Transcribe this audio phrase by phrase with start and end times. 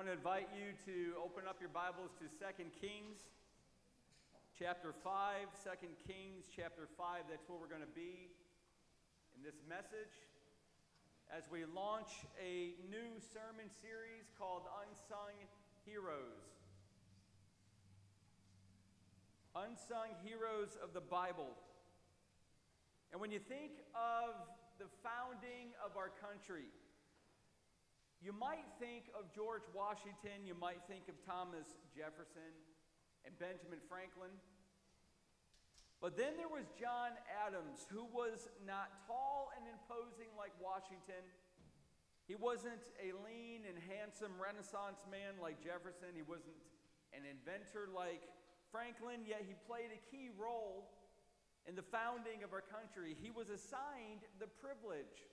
[0.00, 3.20] want to invite you to open up your Bibles to 2 Kings
[4.56, 5.44] chapter 5.
[5.60, 5.76] 2
[6.08, 8.32] Kings chapter 5, that's where we're going to be
[9.36, 10.24] in this message
[11.28, 15.36] as we launch a new sermon series called Unsung
[15.84, 16.48] Heroes.
[19.52, 21.52] Unsung Heroes of the Bible.
[23.12, 24.32] And when you think of
[24.80, 26.72] the founding of our country,
[28.20, 31.64] you might think of George Washington, you might think of Thomas
[31.96, 32.52] Jefferson
[33.24, 34.32] and Benjamin Franklin.
[36.00, 37.12] But then there was John
[37.44, 41.20] Adams, who was not tall and imposing like Washington.
[42.24, 46.16] He wasn't a lean and handsome Renaissance man like Jefferson.
[46.16, 46.56] He wasn't
[47.12, 48.24] an inventor like
[48.72, 50.88] Franklin, yet he played a key role
[51.68, 53.16] in the founding of our country.
[53.20, 55.28] He was assigned the privilege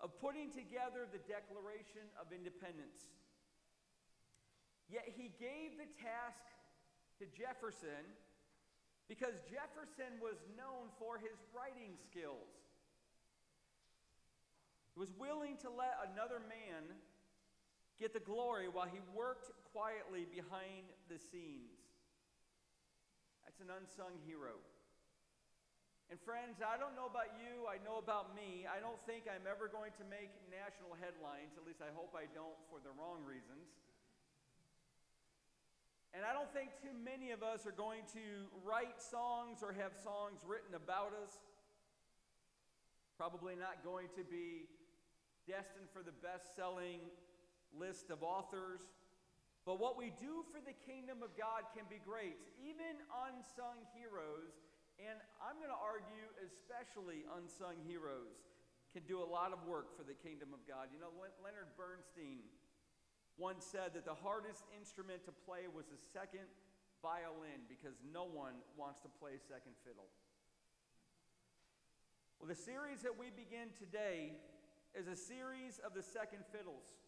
[0.00, 3.12] of putting together the Declaration of Independence.
[4.88, 6.42] Yet he gave the task
[7.20, 8.02] to Jefferson
[9.06, 12.48] because Jefferson was known for his writing skills.
[14.94, 16.96] He was willing to let another man
[18.00, 21.76] get the glory while he worked quietly behind the scenes.
[23.44, 24.56] That's an unsung hero.
[26.10, 28.66] And friends, I don't know about you, I know about me.
[28.66, 32.26] I don't think I'm ever going to make national headlines, at least I hope I
[32.34, 33.70] don't for the wrong reasons.
[36.10, 39.94] And I don't think too many of us are going to write songs or have
[39.94, 41.38] songs written about us.
[43.14, 44.66] Probably not going to be
[45.46, 46.98] destined for the best selling
[47.70, 48.82] list of authors.
[49.62, 52.34] But what we do for the kingdom of God can be great.
[52.58, 52.98] Even
[53.30, 54.58] unsung heroes
[55.08, 58.36] and I'm going to argue, especially unsung heroes,
[58.92, 60.90] can do a lot of work for the kingdom of God.
[60.92, 62.44] You know, Leonard Bernstein
[63.38, 66.44] once said that the hardest instrument to play was the second
[67.00, 70.10] violin because no one wants to play second fiddle.
[72.36, 74.36] Well, the series that we begin today
[74.92, 76.98] is a series of the second fiddles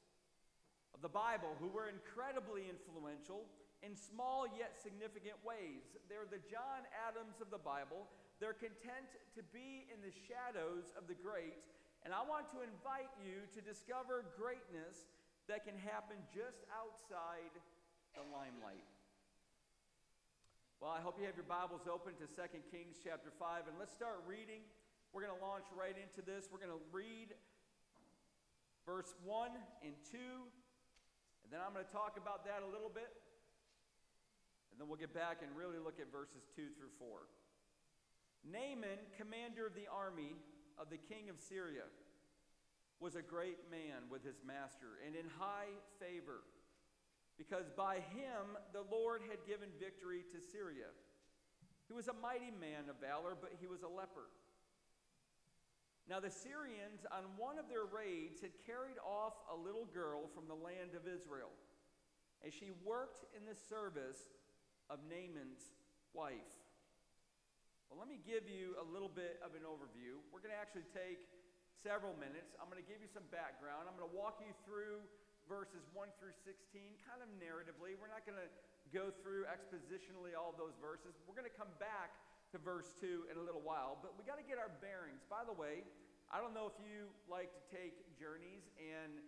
[0.94, 3.48] of the Bible who were incredibly influential
[3.82, 5.82] in small yet significant ways.
[6.06, 8.06] They're the John Adams of the Bible.
[8.38, 11.58] They're content to be in the shadows of the great.
[12.06, 15.06] And I want to invite you to discover greatness
[15.46, 17.54] that can happen just outside
[18.14, 18.86] the limelight.
[20.82, 22.42] Well, I hope you have your Bibles open to 2
[22.74, 24.66] Kings chapter 5, and let's start reading.
[25.14, 26.50] We're going to launch right into this.
[26.50, 27.30] We're going to read
[28.82, 29.54] verse 1
[29.86, 33.14] and 2, and then I'm going to talk about that a little bit.
[34.72, 37.28] And then we'll get back and really look at verses 2 through 4.
[38.48, 40.34] Naaman, commander of the army
[40.80, 41.84] of the king of Syria,
[42.98, 46.42] was a great man with his master and in high favor,
[47.36, 50.90] because by him the Lord had given victory to Syria.
[51.86, 54.30] He was a mighty man of valor, but he was a leper.
[56.08, 60.48] Now, the Syrians, on one of their raids, had carried off a little girl from
[60.48, 61.54] the land of Israel,
[62.42, 64.18] and she worked in the service
[64.92, 65.72] of Naaman's
[66.12, 66.52] wife.
[67.88, 70.20] Well, let me give you a little bit of an overview.
[70.28, 71.24] We're going to actually take
[71.80, 72.52] several minutes.
[72.60, 73.88] I'm going to give you some background.
[73.88, 75.00] I'm going to walk you through
[75.48, 77.96] verses 1 through 16, kind of narratively.
[77.96, 78.52] We're not going to
[78.92, 81.16] go through expositionally all those verses.
[81.24, 82.12] We're going to come back
[82.52, 85.24] to verse 2 in a little while, but we got to get our bearings.
[85.32, 85.88] By the way,
[86.28, 89.20] I don't know if you like to take journeys and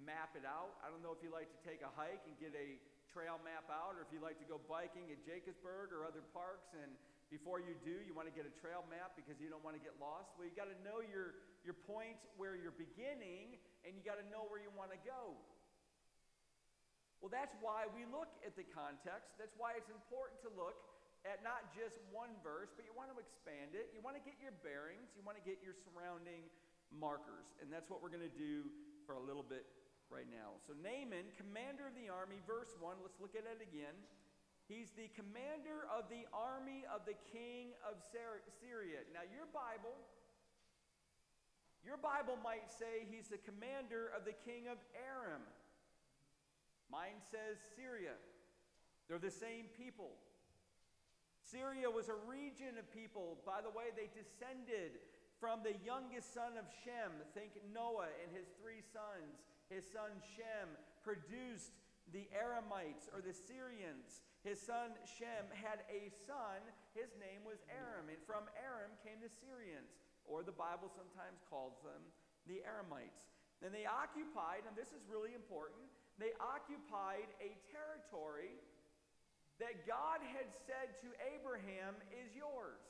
[0.00, 0.80] map it out.
[0.80, 2.80] I don't know if you like to take a hike and get a
[3.10, 6.70] trail map out, or if you like to go biking at Jacobsburg or other parks,
[6.78, 6.90] and
[7.30, 9.82] before you do, you want to get a trail map because you don't want to
[9.82, 10.34] get lost.
[10.34, 14.26] Well, you got to know your, your point where you're beginning, and you got to
[14.30, 15.38] know where you want to go.
[17.22, 19.36] Well, that's why we look at the context.
[19.36, 20.74] That's why it's important to look
[21.28, 23.92] at not just one verse, but you want to expand it.
[23.92, 25.12] You want to get your bearings.
[25.12, 26.48] You want to get your surrounding
[26.88, 27.44] markers.
[27.60, 28.66] And that's what we're going to do
[29.04, 29.68] for a little bit
[30.10, 30.58] right now.
[30.66, 33.94] So, Naaman, commander of the army, verse 1, let's look at it again.
[34.66, 39.02] He's the commander of the army of the king of Syria.
[39.10, 39.98] Now, your Bible,
[41.82, 45.42] your Bible might say he's the commander of the king of Aram.
[46.86, 48.14] Mine says Syria.
[49.10, 50.14] They're the same people.
[51.42, 53.42] Syria was a region of people.
[53.42, 55.02] By the way, they descended
[55.42, 57.10] from the youngest son of Shem.
[57.34, 60.68] Think Noah and his three sons his son Shem
[61.06, 61.78] produced
[62.10, 64.20] the Aramites or the Syrians.
[64.42, 66.58] His son Shem had a son,
[66.92, 69.94] his name was Aram, and from Aram came the Syrians,
[70.26, 72.02] or the Bible sometimes calls them
[72.50, 73.30] the Aramites.
[73.62, 75.86] And they occupied, and this is really important,
[76.18, 78.58] they occupied a territory
[79.60, 82.80] that God had said to Abraham is yours.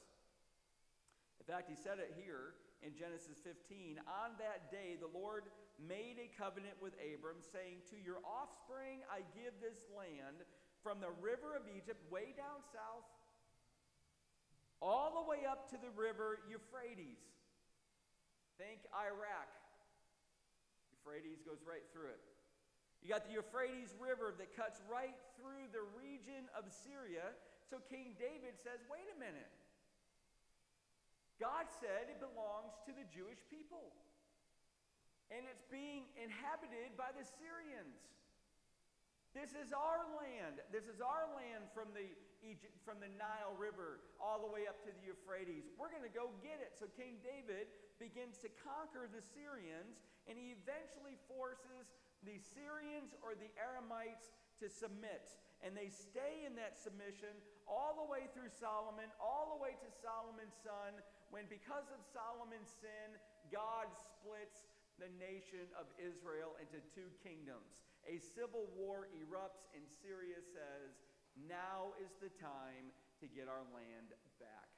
[1.43, 2.55] In fact, he said it here
[2.87, 3.99] in Genesis 15.
[4.07, 5.51] On that day, the Lord
[5.81, 10.45] made a covenant with Abram, saying, To your offspring I give this land
[10.85, 13.09] from the river of Egypt, way down south,
[14.81, 17.21] all the way up to the river Euphrates.
[18.57, 19.49] Think Iraq.
[20.93, 22.25] Euphrates goes right through it.
[23.01, 27.33] You got the Euphrates River that cuts right through the region of Syria.
[27.65, 29.49] So King David says, wait a minute.
[31.41, 33.97] God said it belongs to the Jewish people.
[35.31, 38.03] And it's being inhabited by the Syrians.
[39.31, 40.59] This is our land.
[40.75, 42.11] This is our land from the
[42.43, 45.71] Egypt, from the Nile River all the way up to the Euphrates.
[45.79, 46.75] We're going to go get it.
[46.75, 47.71] So King David
[48.03, 51.95] begins to conquer the Syrians, and he eventually forces
[52.27, 55.31] the Syrians or the Aramites to submit.
[55.63, 57.31] And they stay in that submission
[57.69, 60.97] all the way through Solomon, all the way to Solomon's son,
[61.31, 63.15] when because of Solomon's sin,
[63.53, 64.67] God splits
[65.01, 67.81] the nation of Israel into two kingdoms.
[68.05, 71.01] A civil war erupts, and Syria says,
[71.49, 72.93] Now is the time
[73.25, 74.69] to get our land back.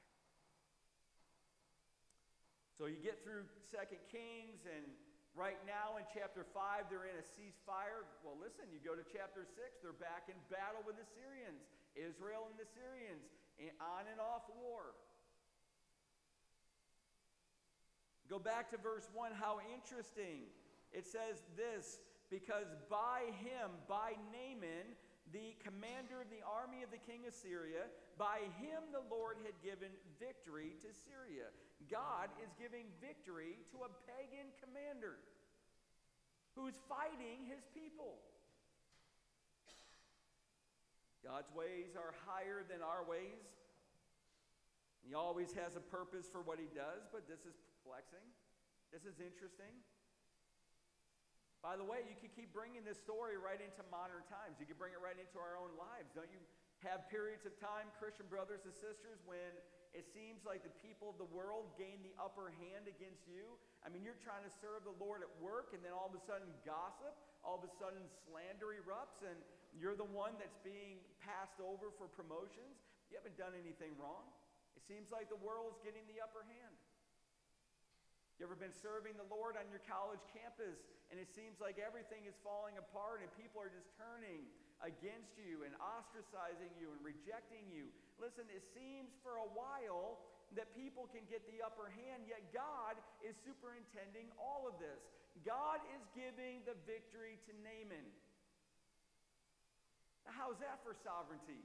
[2.73, 4.87] So you get through Second Kings and
[5.33, 8.05] Right now in chapter 5, they're in a ceasefire.
[8.21, 11.57] Well, listen, you go to chapter 6, they're back in battle with the Syrians.
[11.97, 13.25] Israel and the Syrians,
[13.81, 14.93] on and off war.
[18.33, 19.29] Go back to verse 1.
[19.37, 20.49] How interesting.
[20.89, 22.01] It says this
[22.33, 24.97] because by him, by Naaman,
[25.29, 27.85] the commander of the army of the king of Syria,
[28.17, 31.53] by him the Lord had given victory to Syria.
[31.93, 35.21] God is giving victory to a pagan commander
[36.57, 38.17] who's fighting his people.
[41.21, 43.45] God's ways are higher than our ways.
[45.05, 47.53] He always has a purpose for what he does, but this is
[47.83, 48.23] perplexing.
[48.95, 49.75] This is interesting.
[51.59, 54.55] By the way, you could keep bringing this story right into modern times.
[54.59, 56.15] You could bring it right into our own lives.
[56.15, 56.39] Don't you
[56.87, 59.51] have periods of time, Christian brothers and sisters, when
[59.91, 63.55] it seems like the people of the world gain the upper hand against you.
[63.83, 66.23] I mean, you're trying to serve the Lord at work, and then all of a
[66.23, 69.39] sudden, gossip, all of a sudden, slander erupts, and
[69.75, 72.79] you're the one that's being passed over for promotions.
[73.11, 74.27] You haven't done anything wrong.
[74.75, 76.75] It seems like the world's getting the upper hand.
[78.43, 82.27] You ever been serving the Lord on your college campus, and it seems like everything
[82.27, 84.43] is falling apart, and people are just turning
[84.83, 87.87] against you and ostracizing you and rejecting you?
[88.19, 90.19] Listen, it seems for a while
[90.59, 94.99] that people can get the upper hand, yet God is superintending all of this.
[95.47, 98.03] God is giving the victory to Naaman.
[100.27, 101.63] Now, how's that for sovereignty?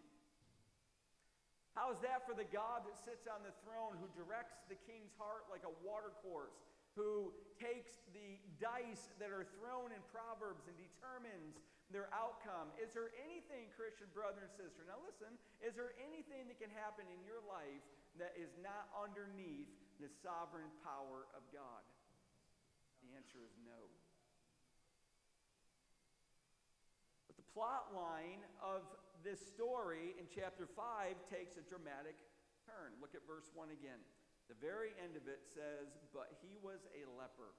[1.75, 5.11] How is that for the God that sits on the throne, who directs the king's
[5.19, 6.68] heart like a watercourse,
[6.99, 11.63] who takes the dice that are thrown in Proverbs and determines
[11.95, 12.75] their outcome.
[12.77, 17.07] Is there anything, Christian brother and sister, now listen, is there anything that can happen
[17.07, 17.87] in your life
[18.19, 19.71] that is not underneath
[20.03, 21.87] the sovereign power of God?
[23.07, 23.79] The answer is no.
[27.31, 28.83] But the plot line of
[29.23, 32.19] this story in chapter 5 takes a dramatic
[32.69, 32.93] turn.
[33.01, 34.03] Look at verse 1 again.
[34.49, 37.53] The very end of it says, But he was a leper.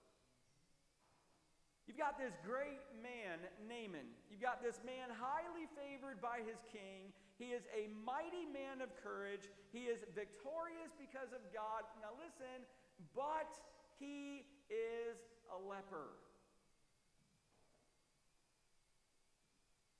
[1.90, 4.14] You've got this great man, Naaman.
[4.30, 7.10] You've got this man highly favored by his king.
[7.42, 9.50] He is a mighty man of courage.
[9.74, 11.82] He is victorious because of God.
[11.98, 12.62] Now listen,
[13.18, 13.58] but
[13.98, 15.18] he is
[15.50, 16.14] a leper.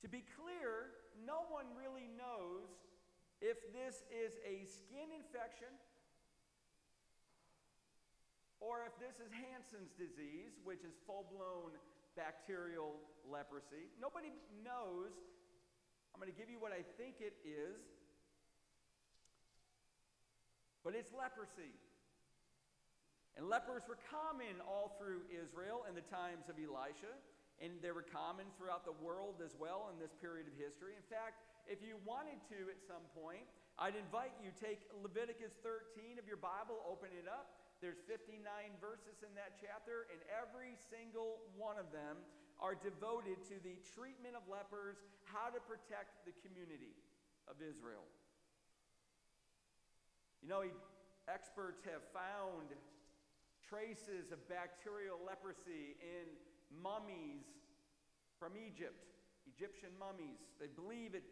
[0.02, 0.94] To be clear,
[1.26, 2.70] no one really knows
[3.42, 5.74] if this is a skin infection
[8.60, 11.72] or if this is Hansen's disease, which is full blown
[12.12, 13.88] bacterial leprosy.
[13.96, 15.12] Nobody knows.
[16.12, 17.80] I'm going to give you what I think it is,
[20.84, 21.72] but it's leprosy.
[23.38, 27.14] And lepers were common all through Israel in the times of Elisha,
[27.62, 30.98] and they were common throughout the world as well in this period of history.
[30.98, 31.40] In fact,
[31.70, 33.46] if you wanted to at some point,
[33.78, 38.44] I'd invite you take Leviticus 13 of your Bible, open it up, there's 59
[38.76, 42.20] verses in that chapter, and every single one of them
[42.60, 46.92] are devoted to the treatment of lepers, how to protect the community
[47.48, 48.04] of Israel.
[50.44, 50.62] You know,
[51.24, 52.68] experts have found
[53.64, 56.28] traces of bacterial leprosy in
[56.68, 57.48] mummies
[58.36, 59.08] from Egypt.
[59.56, 60.40] Egyptian mummies.
[60.60, 61.24] They believe it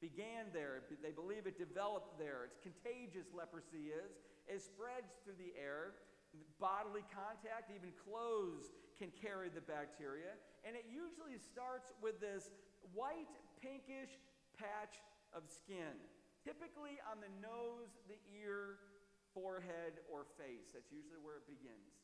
[0.00, 2.48] began there, they believe it developed there.
[2.48, 4.16] It's contagious, leprosy is.
[4.50, 5.94] It spreads through the air.
[6.58, 10.34] Bodily contact, even clothes, can carry the bacteria.
[10.66, 12.50] And it usually starts with this
[12.92, 13.30] white,
[13.62, 14.18] pinkish
[14.58, 14.98] patch
[15.30, 15.94] of skin,
[16.42, 18.82] typically on the nose, the ear,
[19.32, 20.74] forehead, or face.
[20.74, 21.94] That's usually where it begins.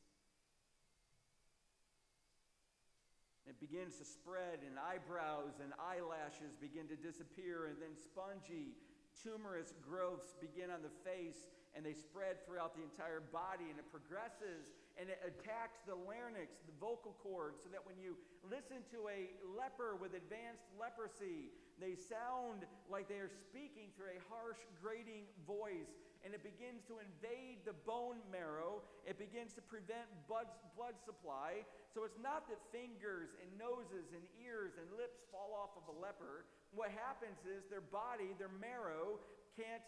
[3.47, 8.75] It begins to spread, and eyebrows and eyelashes begin to disappear, and then spongy,
[9.15, 13.85] tumorous growths begin on the face, and they spread throughout the entire body, and it
[13.93, 18.17] progresses and it attacks the larynx, the vocal cords, so that when you
[18.49, 24.19] listen to a leper with advanced leprosy, they sound like they are speaking through a
[24.25, 25.93] harsh, grating voice,
[26.25, 28.81] and it begins to invade the bone marrow.
[29.05, 31.61] It begins to prevent blood, blood supply.
[31.93, 35.95] So it's not that fingers and noses and ears and lips fall off of a
[36.01, 36.49] leper.
[36.73, 39.21] What happens is their body, their marrow,
[39.53, 39.85] can't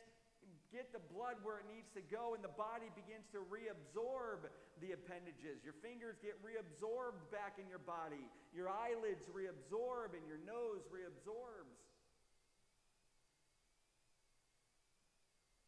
[0.70, 4.46] get the blood where it needs to go, and the body begins to reabsorb
[4.82, 5.66] the appendages.
[5.66, 8.22] Your fingers get reabsorbed back in your body.
[8.54, 11.78] Your eyelids reabsorb, and your nose reabsorbs.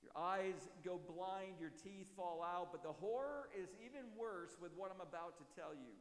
[0.05, 4.71] Your eyes go blind, your teeth fall out, but the horror is even worse with
[4.77, 5.93] what I'm about to tell you.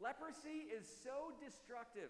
[0.00, 2.08] Leprosy is so destructive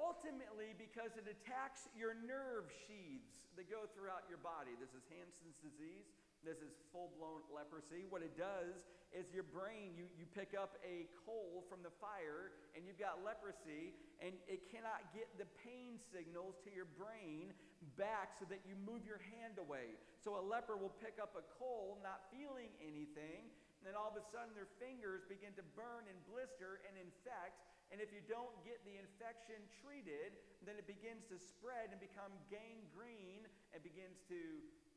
[0.00, 4.72] ultimately because it attacks your nerve sheaths that go throughout your body.
[4.80, 6.08] This is Hansen's disease.
[6.42, 8.02] This is full blown leprosy.
[8.10, 8.82] What it does
[9.14, 13.20] is your brain, you, you pick up a coal from the fire and you've got
[13.22, 17.54] leprosy, and it cannot get the pain signals to your brain
[17.94, 19.94] back so that you move your hand away.
[20.18, 24.18] So a leper will pick up a coal, not feeling anything, and then all of
[24.18, 28.56] a sudden their fingers begin to burn and blister and infect and if you don't
[28.64, 30.32] get the infection treated,
[30.64, 33.44] then it begins to spread and become gangrene
[33.76, 34.40] and begins to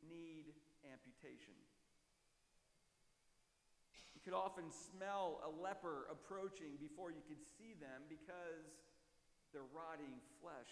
[0.07, 0.55] need
[0.87, 1.59] amputation.
[4.15, 8.63] You could often smell a leper approaching before you could see them because
[9.51, 10.71] they're rotting flesh.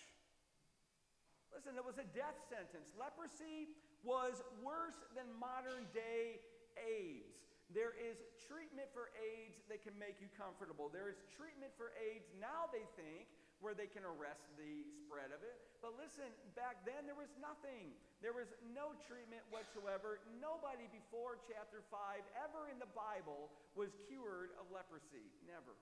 [1.52, 2.96] Listen, it was a death sentence.
[2.96, 3.68] Leprosy
[4.02, 6.40] was worse than modern day
[6.80, 7.53] AIDS.
[7.72, 10.92] There is treatment for AIDS that can make you comfortable.
[10.92, 13.32] There is treatment for AIDS now, they think,
[13.64, 15.56] where they can arrest the spread of it.
[15.80, 17.96] But listen, back then there was nothing.
[18.20, 20.20] There was no treatment whatsoever.
[20.44, 21.96] Nobody before chapter 5
[22.44, 25.32] ever in the Bible was cured of leprosy.
[25.48, 25.80] Never.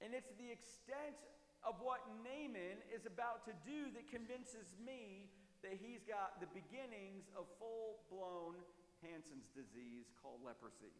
[0.00, 1.20] And it's the extent
[1.60, 5.28] of what Naaman is about to do that convinces me
[5.62, 8.58] that he's got the beginnings of full blown
[9.04, 10.92] Hansen's disease called leprosy.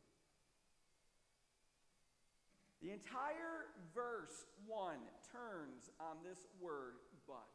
[2.85, 5.01] The entire verse 1
[5.33, 7.49] turns on this word, but.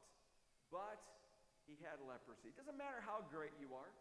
[0.74, 1.00] But
[1.70, 2.50] he had leprosy.
[2.50, 3.94] It doesn't matter how great you are.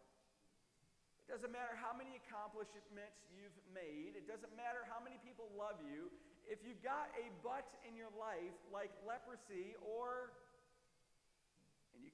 [1.28, 4.18] It doesn't matter how many accomplishments you've made.
[4.18, 6.10] It doesn't matter how many people love you.
[6.50, 10.34] If you've got a but in your life, like leprosy or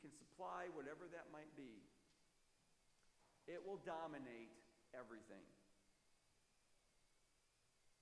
[0.06, 1.82] can supply whatever that might be,
[3.50, 4.54] it will dominate
[4.94, 5.42] everything.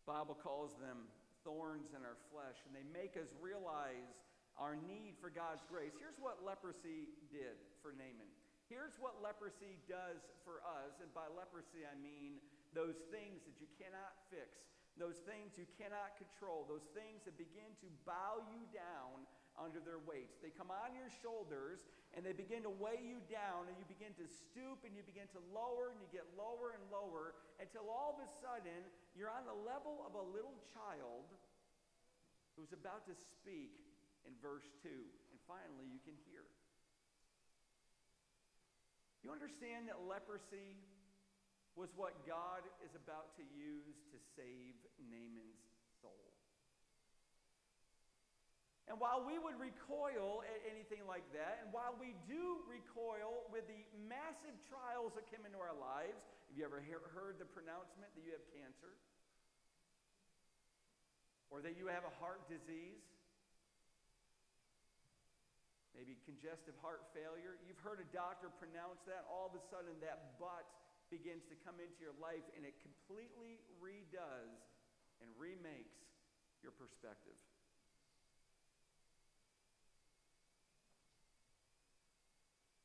[0.05, 1.09] Bible calls them
[1.49, 4.13] thorns in our flesh, and they make us realize
[4.61, 5.97] our need for God's grace.
[5.97, 8.29] Here's what leprosy did for Naaman.
[8.69, 12.37] Here's what leprosy does for us, and by leprosy I mean
[12.77, 14.61] those things that you cannot fix,
[15.01, 19.25] those things you cannot control, those things that begin to bow you down
[19.59, 20.37] under their weights.
[20.43, 24.15] They come on your shoulders and they begin to weigh you down, and you begin
[24.23, 28.15] to stoop and you begin to lower and you get lower and lower until all
[28.15, 28.87] of a sudden
[29.19, 31.27] you're on the level of a little child
[32.55, 33.83] who's about to speak
[34.27, 34.91] in verse 2.
[34.91, 36.47] And finally, you can hear.
[39.27, 40.79] You understand that leprosy
[41.75, 44.79] was what God is about to use to save
[45.11, 45.59] Naaman's
[45.99, 46.34] soul.
[48.85, 53.65] And while we would recoil at anything like that, and while we do recoil with
[53.65, 56.21] the massive trials that come into our lives,
[56.53, 58.93] have you ever heard the pronouncement that you have cancer?
[61.49, 63.01] Or that you have a heart disease?
[65.97, 67.57] Maybe congestive heart failure.
[67.65, 69.25] You've heard a doctor pronounce that.
[69.33, 70.67] All of a sudden, that but
[71.09, 74.61] begins to come into your life and it completely redoes
[75.23, 76.03] and remakes
[76.61, 77.39] your perspective.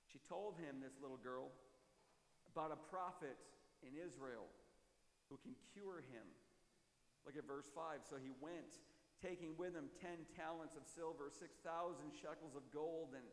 [0.10, 1.54] She told him, this little girl,
[2.50, 3.38] about a prophet
[3.86, 4.50] in Israel
[5.30, 6.26] who can cure him.
[7.24, 8.02] Look at verse 5.
[8.10, 8.82] So he went,
[9.22, 11.62] taking with him 10 talents of silver, 6,000
[12.18, 13.26] shekels of gold, and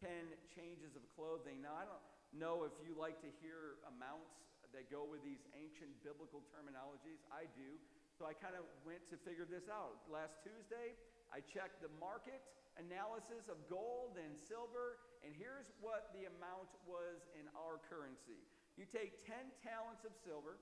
[0.00, 1.60] 10 changes of clothing.
[1.60, 4.40] Now, I don't know if you like to hear amounts
[4.72, 7.20] that go with these ancient biblical terminologies.
[7.28, 7.76] I do.
[8.16, 10.00] So I kind of went to figure this out.
[10.08, 10.96] Last Tuesday,
[11.28, 12.40] I checked the market
[12.80, 18.42] analysis of gold and silver, and here's what the amount was in our currency.
[18.74, 20.58] You take 10 talents of silver,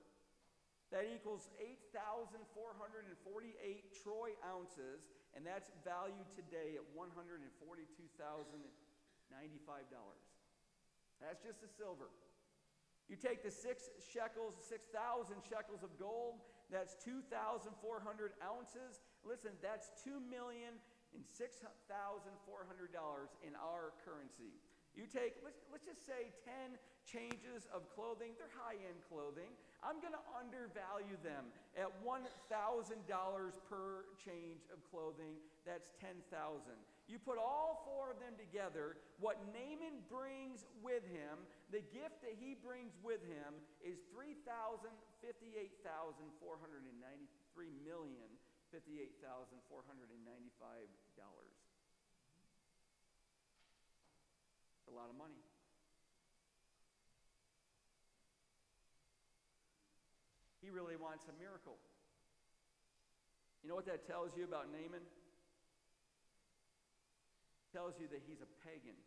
[0.91, 2.43] that equals 8,448
[4.03, 7.47] troy ounces, and that's valued today at $142,095.
[11.23, 12.11] That's just the silver.
[13.07, 17.67] You take the six shekels, 6,000 shekels of gold, that's 2,400
[18.39, 19.03] ounces.
[19.27, 20.79] Listen, that's $2 million
[21.15, 22.27] and $6,400
[23.43, 24.55] in our currency.
[24.91, 26.75] You take, let's, let's just say 10
[27.07, 28.35] changes of clothing.
[28.35, 29.55] They're high end clothing.
[29.79, 31.47] I'm going to undervalue them
[31.79, 35.39] at $1,000 per change of clothing.
[35.63, 36.27] That's 10,000.
[37.07, 42.35] You put all four of them together, what Naaman brings with him, the gift that
[42.39, 45.27] he brings with him is $3,058,493
[47.83, 48.27] million,
[48.71, 49.61] $58,495.
[54.91, 55.39] a lot of money.
[60.59, 61.79] He really wants a miracle.
[63.63, 65.05] You know what that tells you about Naaman?
[67.71, 68.99] tells you that he's a pagan.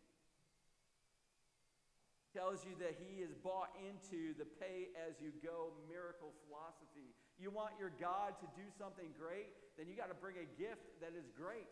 [2.33, 7.15] tells you that he is bought into the pay as you go miracle philosophy.
[7.39, 10.87] You want your God to do something great, then you got to bring a gift
[11.03, 11.67] that is great.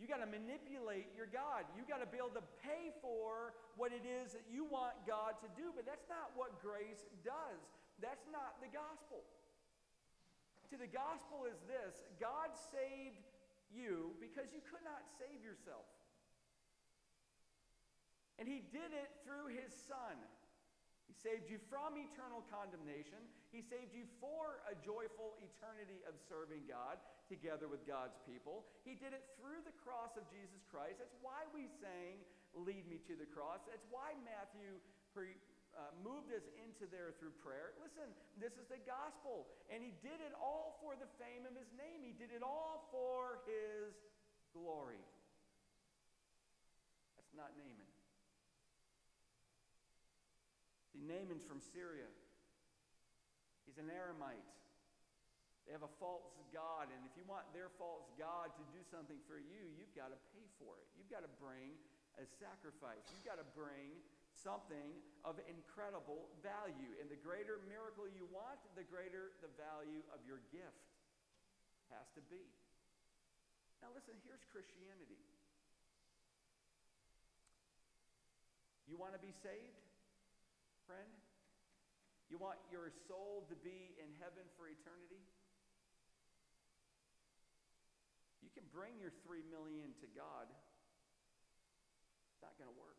[0.00, 1.68] You got to manipulate your God.
[1.76, 5.36] You got to be able to pay for what it is that you want God
[5.44, 5.76] to do.
[5.76, 7.60] But that's not what grace does.
[8.00, 9.20] That's not the gospel.
[10.72, 13.28] To the gospel is this God saved
[13.68, 15.84] you because you could not save yourself.
[18.40, 20.16] And He did it through His Son.
[21.10, 23.18] He saved you from eternal condemnation.
[23.50, 28.62] He saved you for a joyful eternity of serving God together with God's people.
[28.86, 31.02] He did it through the cross of Jesus Christ.
[31.02, 32.22] That's why we sang,
[32.54, 33.66] Lead Me to the Cross.
[33.66, 34.78] That's why Matthew
[35.10, 35.34] pre,
[35.74, 37.74] uh, moved us into there through prayer.
[37.82, 38.06] Listen,
[38.38, 39.50] this is the gospel.
[39.66, 42.86] And he did it all for the fame of his name, he did it all
[42.94, 43.98] for his
[44.54, 45.02] glory.
[47.18, 47.90] That's not Naaman.
[50.89, 52.08] See, Naaman's from Syria.
[53.64, 54.48] He's an Aramite.
[55.68, 59.20] They have a false God, and if you want their false God to do something
[59.30, 60.86] for you, you've got to pay for it.
[60.98, 61.78] You've got to bring
[62.18, 63.06] a sacrifice.
[63.14, 63.94] You've got to bring
[64.34, 66.96] something of incredible value.
[66.98, 70.90] And the greater miracle you want, the greater the value of your gift
[71.94, 72.42] has to be.
[73.84, 75.20] Now, listen, here's Christianity.
[78.90, 79.89] You want to be saved?
[80.90, 81.14] Friend?
[82.26, 85.22] You want your soul to be in heaven for eternity?
[88.42, 90.50] You can bring your three million to God.
[92.34, 92.98] It's not going to work.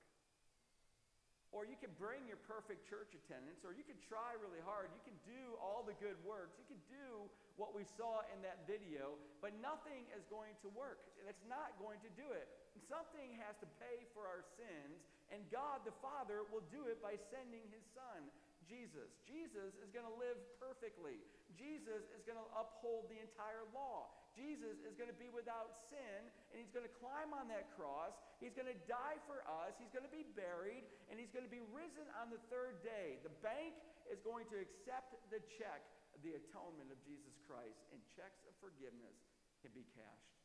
[1.52, 4.88] Or you can bring your perfect church attendance, or you can try really hard.
[4.96, 6.56] You can do all the good works.
[6.56, 7.28] You can do
[7.60, 11.04] what we saw in that video, but nothing is going to work.
[11.28, 12.48] It's not going to do it.
[12.88, 17.16] Something has to pay for our sins, and God the Father will do it by
[17.32, 18.28] sending his Son,
[18.68, 19.12] Jesus.
[19.26, 21.20] Jesus is going to live perfectly.
[21.56, 24.12] Jesus is going to uphold the entire law.
[24.32, 26.20] Jesus is going to be without sin,
[26.52, 28.16] and he's going to climb on that cross.
[28.40, 29.76] He's going to die for us.
[29.76, 33.20] He's going to be buried, and he's going to be risen on the third day.
[33.28, 33.76] The bank
[34.08, 35.84] is going to accept the check
[36.22, 39.18] the atonement of Jesus Christ, and checks of forgiveness
[39.66, 40.38] can be cashed.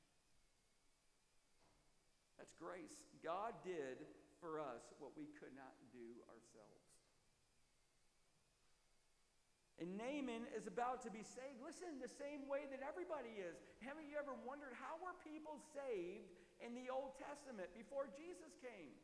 [2.41, 3.05] That's grace.
[3.21, 4.01] God did
[4.47, 6.87] for us what we could not do ourselves.
[9.83, 11.59] And Naaman is about to be saved.
[11.59, 13.59] Listen, the same way that everybody is.
[13.83, 16.31] Haven't you ever wondered how were people saved
[16.63, 18.95] in the Old Testament before Jesus came?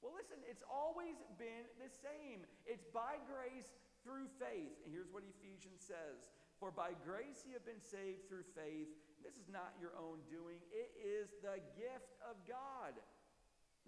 [0.00, 2.46] Well, listen, it's always been the same.
[2.64, 3.74] It's by grace
[4.06, 4.72] through faith.
[4.86, 6.22] And here's what Ephesians says
[6.62, 8.88] For by grace you have been saved through faith.
[9.20, 12.96] This is not your own doing, it is the gift of God,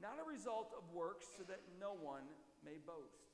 [0.00, 2.26] not a result of works, so that no one
[2.64, 3.24] may boast.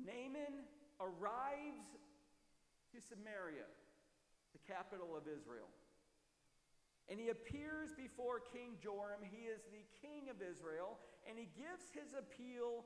[0.00, 0.66] Naaman
[1.00, 1.86] arrives
[2.92, 3.68] to Samaria,
[4.52, 5.70] the capital of Israel.
[7.08, 9.20] And he appears before King Joram.
[9.20, 10.96] He is the king of Israel.
[11.28, 12.84] And he gives his appeal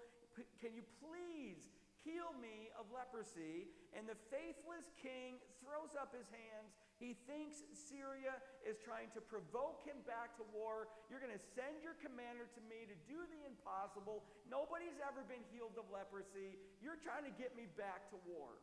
[0.59, 1.71] Can you please
[2.03, 3.71] heal me of leprosy.
[3.95, 6.75] And the faithless king throws up his hands.
[6.99, 10.91] He thinks Syria is trying to provoke him back to war.
[11.07, 14.27] You're going to send your commander to me to do the impossible.
[14.51, 16.59] Nobody's ever been healed of leprosy.
[16.83, 18.59] You're trying to get me back to war.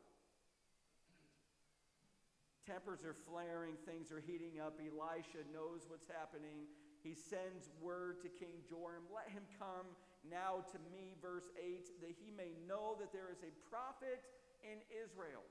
[2.67, 4.82] Tempers are flaring, things are heating up.
[4.84, 6.67] Elisha knows what's happening.
[7.06, 9.86] He sends word to King Joram, let him come
[10.26, 14.26] now to me, verse 8, that he may know that there is a prophet
[14.65, 15.45] in Israel.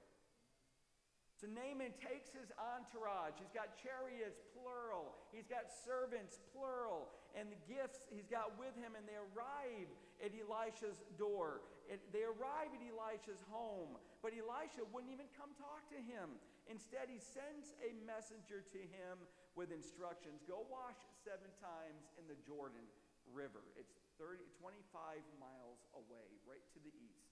[1.45, 3.37] So Naaman takes his entourage.
[3.37, 5.13] He's got chariots, plural.
[5.29, 7.13] He's got servants, plural.
[7.37, 9.93] And the gifts he's got with him, and they arrive
[10.25, 11.61] at Elisha's door.
[11.93, 14.01] And they arrive at Elisha's home.
[14.25, 16.33] But Elisha wouldn't even come talk to him.
[16.65, 19.21] Instead, he sends a messenger to him
[19.53, 20.97] with instructions go wash
[21.29, 22.89] seven times in the Jordan
[23.29, 23.61] River.
[23.77, 27.24] It's 30, 25 miles away, right to the east.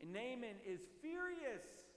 [0.00, 1.88] And Naaman is furious.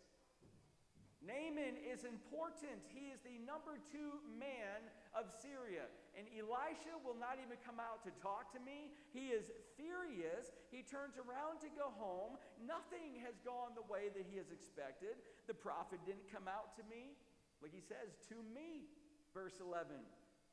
[1.21, 2.81] Naaman is important.
[2.89, 4.81] He is the number two man
[5.13, 5.85] of Syria.
[6.17, 8.89] And Elisha will not even come out to talk to me.
[9.13, 10.49] He is furious.
[10.73, 12.41] He turns around to go home.
[12.57, 15.13] Nothing has gone the way that he has expected.
[15.45, 17.13] The prophet didn't come out to me,
[17.61, 18.89] like he says, to me.
[19.29, 20.01] Verse 11.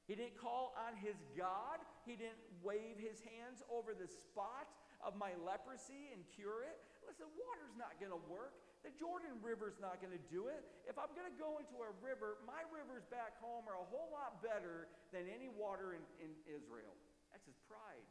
[0.05, 1.81] He didn't call on his God.
[2.05, 4.69] He didn't wave his hands over the spot
[5.01, 6.81] of my leprosy and cure it.
[7.09, 8.53] Listen, water's not going to work.
[8.85, 10.61] The Jordan River's not going to do it.
[10.85, 14.12] If I'm going to go into a river, my rivers back home are a whole
[14.12, 16.92] lot better than any water in, in Israel.
[17.33, 18.07] That's his pride.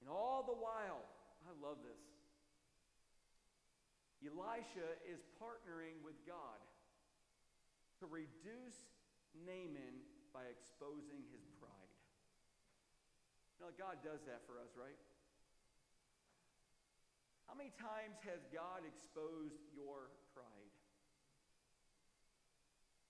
[0.00, 1.04] And all the while,
[1.44, 2.00] I love this.
[4.24, 6.58] Elisha is partnering with God
[8.00, 8.80] to reduce
[9.44, 10.02] Naaman
[10.34, 11.45] by exposing his
[13.66, 14.94] know, God does that for us, right?
[17.50, 20.70] How many times has God exposed your pride?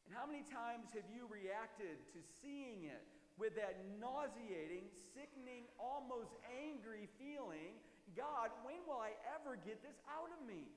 [0.09, 3.05] And how many times have you reacted to seeing it
[3.37, 7.77] with that nauseating, sickening, almost angry feeling?
[8.16, 10.73] God, when will I ever get this out of me?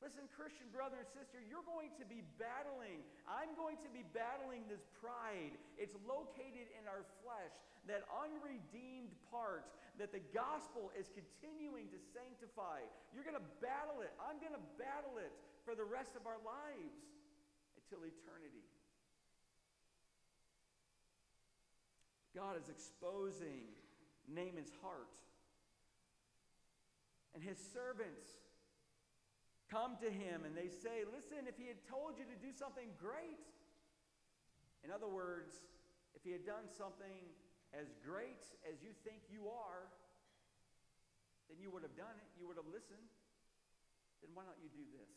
[0.00, 3.04] Listen, Christian brother and sister, you're going to be battling.
[3.28, 5.52] I'm going to be battling this pride.
[5.76, 7.52] It's located in our flesh,
[7.84, 9.68] that unredeemed part
[10.00, 12.80] that the gospel is continuing to sanctify.
[13.12, 14.08] You're going to battle it.
[14.16, 15.32] I'm going to battle it
[15.68, 16.96] for the rest of our lives
[17.76, 18.64] until eternity.
[22.32, 23.68] God is exposing
[24.24, 25.12] Naaman's heart.
[27.34, 28.32] And his servants
[29.70, 32.90] come to him and they say, Listen, if he had told you to do something
[32.98, 33.38] great,
[34.82, 35.54] in other words,
[36.18, 37.30] if he had done something
[37.70, 39.86] as great as you think you are,
[41.46, 42.28] then you would have done it.
[42.34, 43.06] You would have listened.
[44.20, 45.10] Then why don't you do this?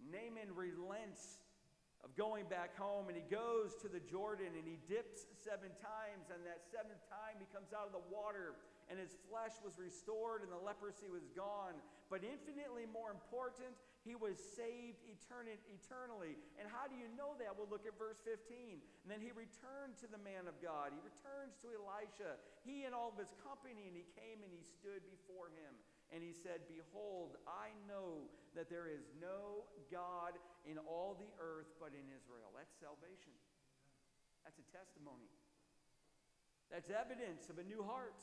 [0.00, 1.44] Naaman relents
[2.06, 6.30] of going back home and he goes to the Jordan and he dips seven times,
[6.30, 8.54] and that seventh time he comes out of the water
[8.88, 11.76] and his flesh was restored and the leprosy was gone.
[12.08, 16.40] But infinitely more important, he was saved eternally.
[16.56, 17.52] And how do you know that?
[17.52, 18.80] We'll look at verse 15.
[18.80, 20.96] And then he returned to the man of God.
[20.96, 24.64] He returns to Elisha, he and all of his company, and he came and he
[24.64, 25.76] stood before him.
[26.08, 28.24] And he said, Behold, I know
[28.56, 32.48] that there is no God in all the earth but in Israel.
[32.56, 33.36] That's salvation.
[34.48, 35.28] That's a testimony.
[36.72, 38.16] That's evidence of a new heart.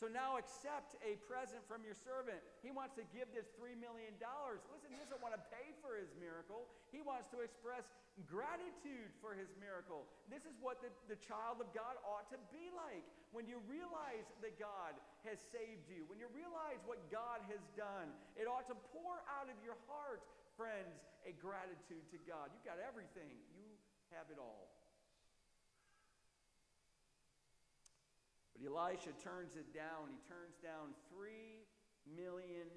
[0.00, 2.40] So now accept a present from your servant.
[2.64, 4.16] He wants to give this $3 million.
[4.16, 6.72] Listen, he doesn't want to pay for his miracle.
[6.88, 7.84] He wants to express
[8.24, 10.08] gratitude for his miracle.
[10.32, 13.04] This is what the, the child of God ought to be like.
[13.36, 14.96] When you realize that God
[15.28, 18.08] has saved you, when you realize what God has done,
[18.40, 20.24] it ought to pour out of your heart,
[20.56, 20.96] friends,
[21.28, 22.48] a gratitude to God.
[22.56, 23.68] You've got everything, you
[24.16, 24.79] have it all.
[28.60, 30.12] But Elisha turns it down.
[30.12, 31.64] He turns down $3
[32.04, 32.68] million.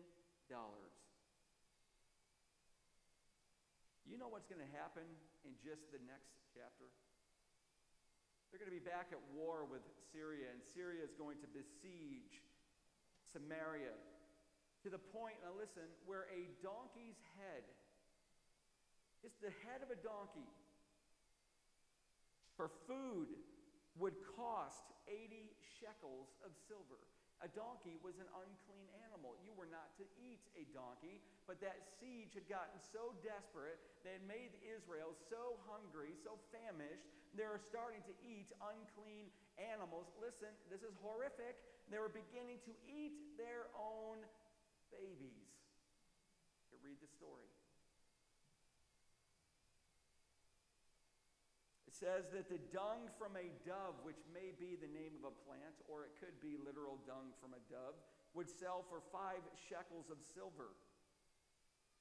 [4.08, 5.04] You know what's going to happen
[5.44, 6.88] in just the next chapter?
[8.48, 9.84] They're going to be back at war with
[10.16, 12.40] Syria, and Syria is going to besiege
[13.36, 13.92] Samaria
[14.84, 17.64] to the point, now listen, where a donkey's head,
[19.24, 20.48] it's the head of a donkey,
[22.60, 23.32] for food
[23.96, 25.50] would cost 80
[25.84, 27.04] shekels of silver.
[27.44, 29.36] A donkey was an unclean animal.
[29.44, 34.16] You were not to eat a donkey, but that siege had gotten so desperate, they
[34.16, 37.04] had made Israel so hungry, so famished,
[37.36, 39.28] they were starting to eat unclean
[39.60, 40.08] animals.
[40.24, 41.60] Listen, this is horrific.
[41.92, 44.24] They were beginning to eat their own
[44.88, 45.52] babies.
[46.72, 47.50] You read the story.
[51.94, 55.78] Says that the dung from a dove, which may be the name of a plant,
[55.86, 57.94] or it could be literal dung from a dove,
[58.34, 60.74] would sell for five shekels of silver.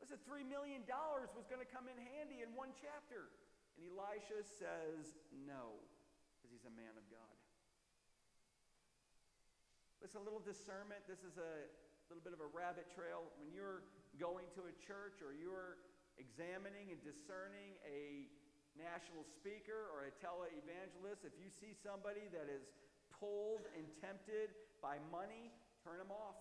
[0.00, 0.83] Listen, $3 million
[1.37, 3.28] was going to come in handy in one chapter.
[3.76, 5.76] And Elisha says no,
[6.40, 7.37] because he's a man of God.
[10.00, 11.05] Listen, a little discernment.
[11.07, 11.68] This is a
[12.11, 13.28] little bit of a rabbit trail.
[13.38, 13.87] When you're
[14.18, 15.78] going to a church or you're
[16.18, 18.26] examining and discerning a
[18.76, 22.64] national speaker or a televangelist, if you see somebody that is
[23.12, 25.52] pulled and tempted by money,
[25.85, 26.40] turn them off.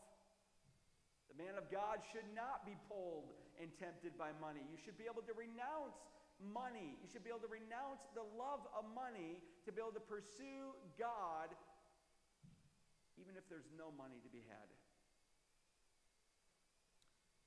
[1.31, 4.63] The man of God should not be pulled and tempted by money.
[4.67, 5.95] You should be able to renounce
[6.41, 6.97] money.
[6.99, 10.73] You should be able to renounce the love of money to be able to pursue
[10.97, 11.53] God,
[13.15, 14.67] even if there's no money to be had.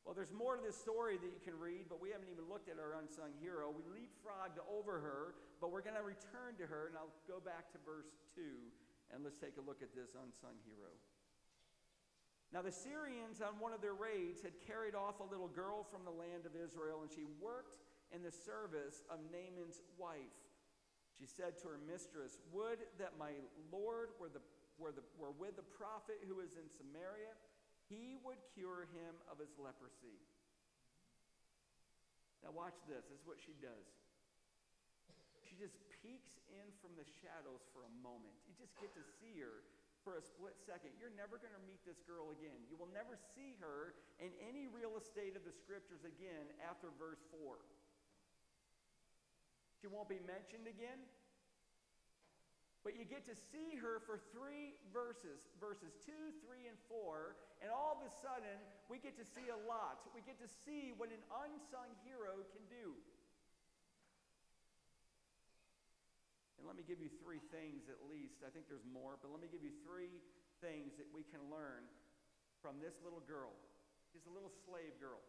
[0.05, 2.69] Well, there's more to this story that you can read, but we haven't even looked
[2.69, 3.73] at our unsung hero.
[3.73, 5.33] We leapfrogged over her,
[5.65, 8.45] but we're going to return to her, and I'll go back to verse 2,
[9.17, 10.93] and let's take a look at this unsung hero.
[12.53, 16.05] Now, the Syrians, on one of their raids, had carried off a little girl from
[16.05, 17.81] the land of Israel, and she worked
[18.13, 20.39] in the service of Naaman's wife.
[21.17, 23.33] She said to her mistress, Would that my
[23.73, 24.45] Lord were, the,
[24.77, 27.33] were, the, were with the prophet who is in Samaria
[27.89, 30.21] he would cure him of his leprosy.
[32.45, 33.05] Now, watch this.
[33.09, 33.89] This is what she does.
[35.49, 38.37] She just peeks in from the shadows for a moment.
[38.45, 39.65] You just get to see her
[40.05, 40.93] for a split second.
[41.01, 42.61] You're never going to meet this girl again.
[42.69, 47.25] You will never see her in any real estate of the scriptures again after verse
[47.33, 47.57] 4.
[49.81, 51.01] She won't be mentioned again.
[52.85, 56.13] But you get to see her for three verses, verses 2,
[56.45, 57.33] 3, and 4,
[57.65, 58.61] and all of a sudden
[58.93, 60.05] we get to see a lot.
[60.13, 62.93] We get to see what an unsung hero can do.
[66.61, 68.45] And let me give you three things at least.
[68.45, 70.21] I think there's more, but let me give you three
[70.61, 71.89] things that we can learn
[72.61, 73.57] from this little girl.
[74.13, 75.25] She's a little slave girl.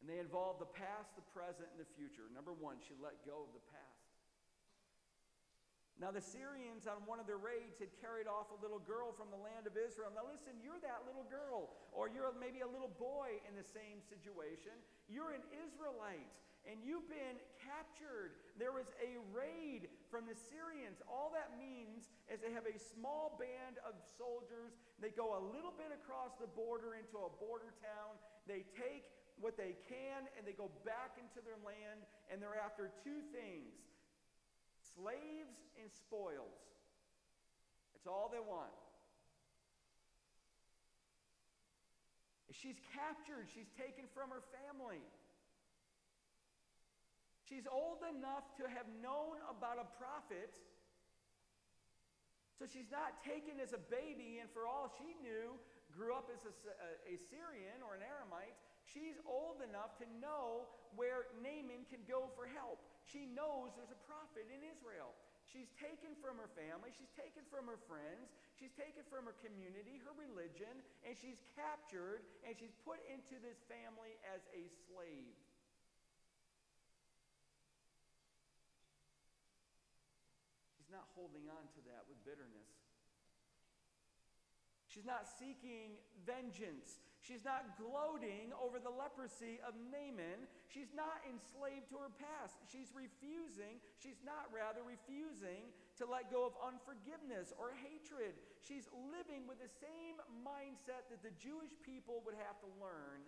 [0.00, 2.28] And they involve the past, the present, and the future.
[2.32, 3.93] Number one, she let go of the past.
[6.02, 9.30] Now, the Syrians on one of their raids had carried off a little girl from
[9.30, 10.10] the land of Israel.
[10.10, 14.02] Now, listen, you're that little girl, or you're maybe a little boy in the same
[14.02, 14.74] situation.
[15.06, 16.34] You're an Israelite,
[16.66, 18.34] and you've been captured.
[18.58, 20.98] There was a raid from the Syrians.
[21.06, 24.74] All that means is they have a small band of soldiers.
[24.98, 28.18] They go a little bit across the border into a border town.
[28.50, 32.02] They take what they can, and they go back into their land,
[32.34, 33.93] and they're after two things
[34.96, 36.62] slaves and spoils.
[37.94, 38.72] It's all they want.
[42.54, 45.02] She's captured, she's taken from her family.
[47.44, 50.54] She's old enough to have known about a prophet.
[52.56, 55.58] So she's not taken as a baby, and for all she knew,
[55.92, 58.56] grew up as a, a, a Syrian or an Aramite.
[58.94, 62.78] She's old enough to know where Naaman can go for help.
[63.10, 65.10] She knows there's a prophet in Israel.
[65.50, 70.00] She's taken from her family, she's taken from her friends, she's taken from her community,
[70.02, 75.36] her religion, and she's captured and she's put into this family as a slave.
[80.78, 82.70] She's not holding on to that with bitterness.
[84.86, 87.02] She's not seeking vengeance.
[87.24, 90.44] She's not gloating over the leprosy of Naaman.
[90.68, 92.60] She's not enslaved to her past.
[92.68, 98.36] She's refusing, she's not rather refusing to let go of unforgiveness or hatred.
[98.60, 103.24] She's living with the same mindset that the Jewish people would have to learn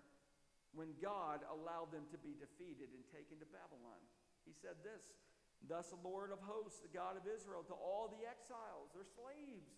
[0.76, 4.02] when God allowed them to be defeated and taken to Babylon.
[4.44, 5.08] He said this
[5.64, 9.72] Thus, the Lord of hosts, the God of Israel, to all the exiles, their slaves,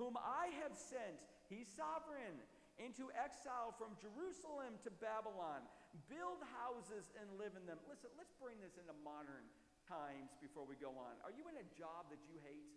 [0.00, 2.38] whom I have sent He's sovereign.
[2.78, 5.66] Into exile from Jerusalem to Babylon.
[6.06, 7.82] Build houses and live in them.
[7.90, 9.42] Listen, let's bring this into modern
[9.90, 11.18] times before we go on.
[11.26, 12.70] Are you in a job that you hate?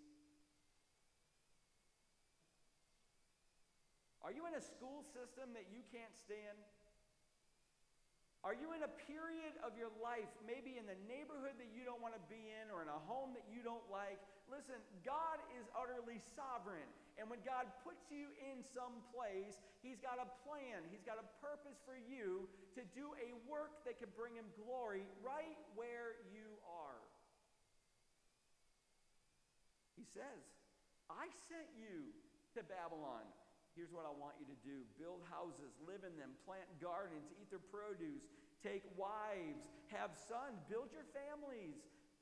[4.26, 6.58] Are you in a school system that you can't stand?
[8.42, 12.02] Are you in a period of your life, maybe in the neighborhood that you don't
[12.02, 14.18] want to be in or in a home that you don't like?
[14.52, 16.86] Listen, God is utterly sovereign.
[17.16, 21.28] And when God puts you in some place, He's got a plan, He's got a
[21.40, 26.52] purpose for you to do a work that can bring Him glory right where you
[26.68, 27.02] are.
[29.96, 30.44] He says,
[31.08, 32.12] I sent you
[32.58, 33.24] to Babylon.
[33.76, 37.48] Here's what I want you to do build houses, live in them, plant gardens, eat
[37.48, 38.28] their produce,
[38.60, 41.80] take wives, have sons, build your families.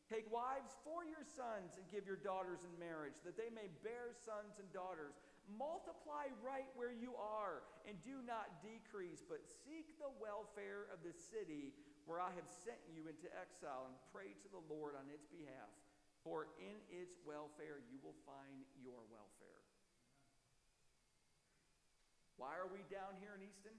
[0.10, 4.10] Take wives for your sons and give your daughters in marriage, that they may bear
[4.26, 5.14] sons and daughters.
[5.46, 11.14] Multiply right where you are, and do not decrease, but seek the welfare of the
[11.14, 11.78] city
[12.10, 15.70] where I have sent you into exile, and pray to the Lord on its behalf.
[16.26, 19.62] For in its welfare you will find your welfare.
[22.42, 23.78] Why are we down here in Easton?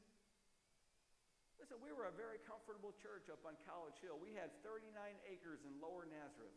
[1.60, 4.16] Listen, we were a very comfortable church up on College Hill.
[4.16, 4.96] We had 39
[5.28, 6.56] acres in Lower Nazareth.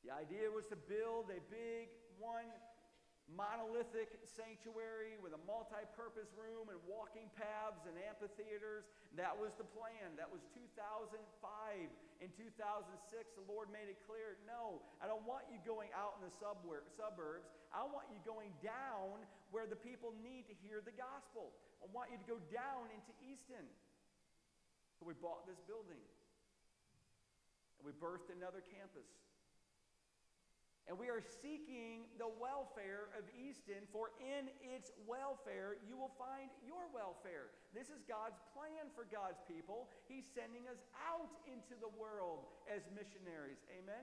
[0.00, 2.48] The idea was to build a big, one
[3.28, 8.88] monolithic sanctuary with a multi purpose room and walking paths and amphitheaters.
[9.18, 10.14] That was the plan.
[10.14, 11.18] That was 2005.
[12.20, 12.46] In 2006,
[13.34, 17.48] the Lord made it clear no, I don't want you going out in the suburbs.
[17.72, 21.50] I want you going down where the people need to hear the gospel.
[21.80, 23.66] I want you to go down into Easton.
[25.00, 26.02] So we bought this building.
[27.80, 29.08] And we birthed another campus.
[30.88, 36.50] And we are seeking the welfare of Easton, for in its welfare you will find
[36.66, 37.54] your welfare.
[37.70, 39.86] This is God's plan for God's people.
[40.10, 43.62] He's sending us out into the world as missionaries.
[43.70, 44.02] Amen?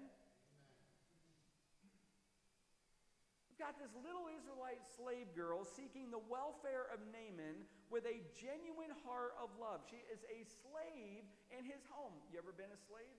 [3.51, 8.93] We've got this little Israelite slave girl seeking the welfare of Naaman with a genuine
[9.01, 9.81] heart of love.
[9.89, 12.15] She is a slave in his home.
[12.29, 13.17] You ever been a slave?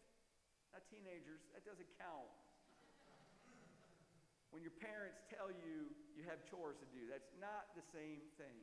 [0.73, 2.33] Not teenagers, that doesn't count
[4.51, 7.07] when your parents tell you you have chores to do.
[7.07, 8.59] That's not the same thing.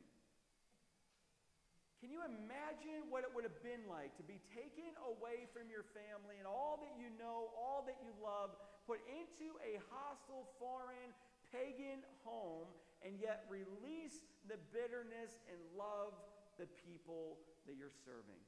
[2.04, 5.88] Can you imagine what it would have been like to be taken away from your
[5.96, 8.52] family and all that you know, all that you love,
[8.84, 11.10] put into a hostile, foreign,
[11.48, 12.68] pagan home,
[13.00, 16.12] and yet release the bitterness and love
[16.60, 18.44] the people that you're serving?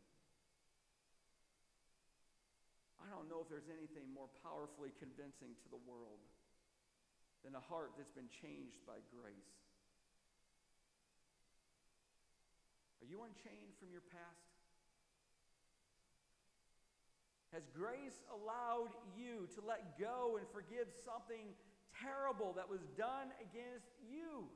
[3.00, 6.20] I don't know if there's anything more powerfully convincing to the world
[7.44, 9.58] than a heart that's been changed by grace.
[13.02, 14.48] Are you unchained from your past?
[17.52, 21.56] Has grace allowed you to let go and forgive something
[21.96, 24.52] terrible that was done against you?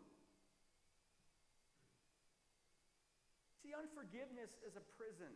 [3.64, 5.32] See, unforgiveness is a prison.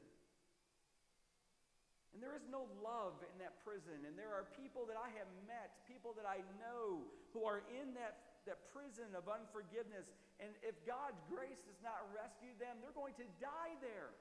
[2.16, 4.08] And there is no love in that prison.
[4.08, 7.04] And there are people that I have met, people that I know,
[7.36, 10.08] who are in that, that prison of unforgiveness.
[10.40, 14.16] And if God's grace does not rescue them, they're going to die there.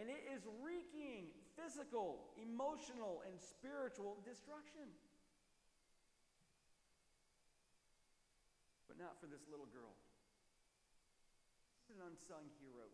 [0.00, 4.88] And it is wreaking physical, emotional, and spiritual destruction.
[8.88, 9.92] But not for this little girl.
[11.84, 12.88] She's an unsung hero.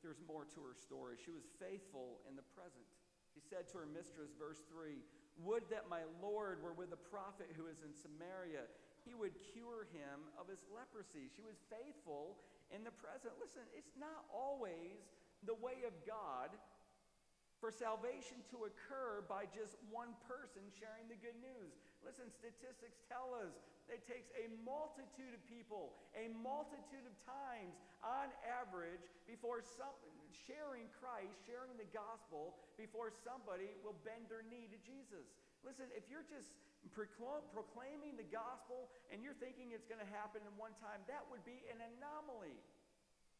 [0.00, 1.20] But there's more to her story.
[1.20, 2.88] She was faithful in the present.
[3.36, 4.96] She said to her mistress, verse 3
[5.44, 8.64] Would that my Lord were with a prophet who is in Samaria.
[9.04, 11.28] He would cure him of his leprosy.
[11.28, 12.40] She was faithful
[12.72, 13.36] in the present.
[13.36, 15.04] Listen, it's not always
[15.44, 16.52] the way of God
[17.60, 21.76] for salvation to occur by just one person sharing the good news.
[22.00, 23.52] Listen, statistics tell us
[23.90, 29.92] it takes a multitude of people, a multitude of times on average, before some,
[30.46, 35.26] sharing Christ, sharing the gospel, before somebody will bend their knee to Jesus.
[35.66, 36.54] Listen, if you're just
[36.96, 41.44] proclaiming the gospel and you're thinking it's going to happen in one time, that would
[41.44, 42.56] be an anomaly.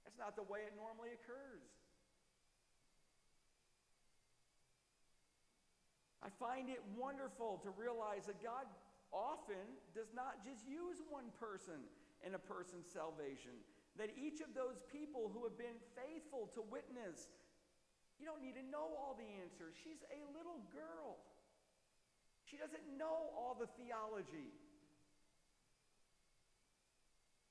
[0.04, 1.64] That's not the way it normally occurs.
[6.20, 8.68] I find it wonderful to realize that God
[9.12, 11.83] often does not just use one person
[12.23, 13.55] in a person's salvation.
[13.99, 17.28] That each of those people who have been faithful to witness,
[18.22, 19.74] you don't need to know all the answers.
[19.82, 21.18] She's a little girl.
[22.47, 24.55] She doesn't know all the theology.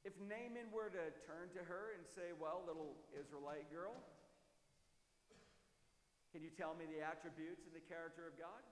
[0.07, 3.99] If Naaman were to turn to her and say, Well, little Israelite girl,
[6.31, 8.63] can you tell me the attributes and the character of God?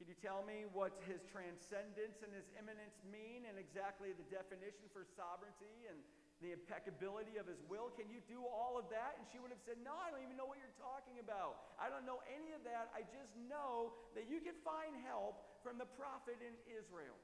[0.00, 4.88] Can you tell me what his transcendence and his immanence mean and exactly the definition
[4.96, 6.00] for sovereignty and
[6.40, 7.92] the impeccability of his will?
[7.92, 9.20] Can you do all of that?
[9.20, 11.76] And she would have said, No, I don't even know what you're talking about.
[11.76, 12.88] I don't know any of that.
[12.96, 17.20] I just know that you can find help from the prophet in Israel.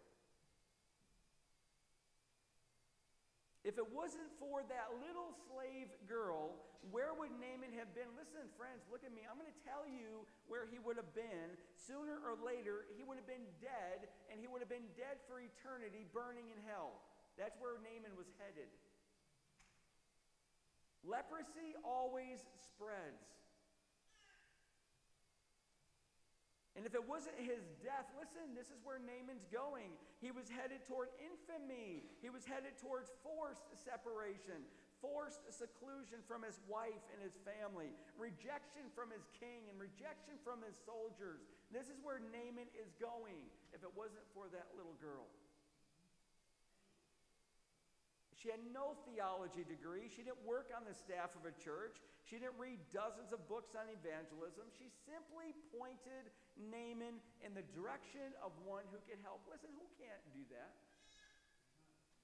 [3.66, 6.54] If it wasn't for that little slave girl,
[6.94, 8.06] where would Naaman have been?
[8.14, 9.26] Listen, friends, look at me.
[9.26, 11.58] I'm going to tell you where he would have been.
[11.74, 15.42] Sooner or later, he would have been dead, and he would have been dead for
[15.42, 17.02] eternity, burning in hell.
[17.34, 18.70] That's where Naaman was headed.
[21.02, 22.38] Leprosy always
[22.70, 23.36] spreads.
[26.77, 29.97] And if it wasn't his death, listen, this is where Naaman's going.
[30.20, 32.05] He was headed toward infamy.
[32.20, 34.61] He was headed towards forced separation,
[35.01, 40.61] forced seclusion from his wife and his family, rejection from his king, and rejection from
[40.61, 41.49] his soldiers.
[41.72, 43.41] This is where Naaman is going
[43.72, 45.24] if it wasn't for that little girl.
[48.47, 50.07] She had no theology degree.
[50.07, 51.99] She didn't work on the staff of a church.
[52.30, 54.70] She didn't read dozens of books on evangelism.
[54.70, 59.42] She simply pointed Naaman in the direction of one who could help.
[59.51, 60.78] Listen, who can't do that?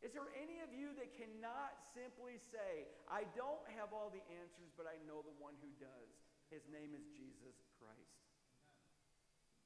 [0.06, 4.70] Is there any of you that cannot simply say, I don't have all the answers,
[4.78, 6.10] but I know the one who does?
[6.54, 8.22] His name is Jesus Christ.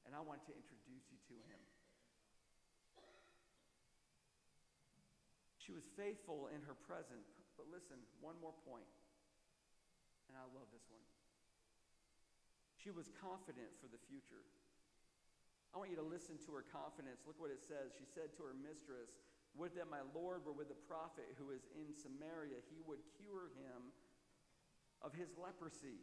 [0.08, 1.60] And I want to introduce you to him.
[5.66, 7.26] She was faithful in her present.
[7.58, 8.54] But listen, one more.
[10.30, 11.02] And I love this one.
[12.78, 14.46] She was confident for the future.
[15.74, 17.26] I want you to listen to her confidence.
[17.26, 17.90] Look what it says.
[17.98, 19.10] She said to her mistress,
[19.58, 23.50] Would that my Lord were with the prophet who is in Samaria, he would cure
[23.58, 23.90] him
[25.02, 25.98] of his leprosy.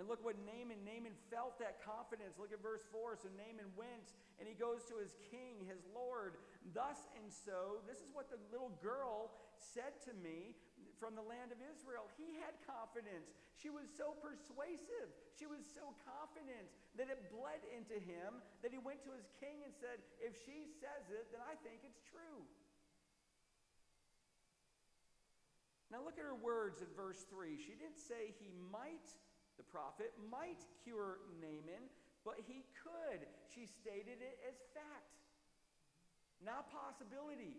[0.00, 2.36] And look what Naaman, Naaman felt that confidence.
[2.40, 3.16] Look at verse 4.
[3.20, 6.36] So Naaman went and he goes to his king, his Lord.
[6.76, 10.56] Thus and so, this is what the little girl said to me
[11.00, 12.08] from the land of Israel.
[12.20, 13.32] He had confidence.
[13.56, 15.08] She was so persuasive.
[15.36, 16.68] She was so confident
[17.00, 20.68] that it bled into him that he went to his king and said, If she
[20.80, 22.44] says it, then I think it's true.
[25.88, 27.56] Now look at her words in verse 3.
[27.56, 29.06] She didn't say he might
[29.56, 31.88] the prophet might cure Naaman,
[32.26, 33.22] but he could.
[33.54, 35.14] She stated it as fact,
[36.42, 37.54] not possibility.